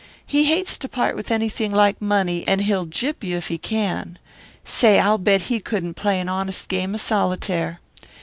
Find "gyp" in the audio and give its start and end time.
2.87-3.23